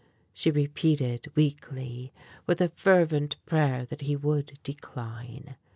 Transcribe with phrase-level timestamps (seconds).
[0.33, 2.11] she repeated weakly,
[2.47, 5.55] with a fervent prayer that he would decline.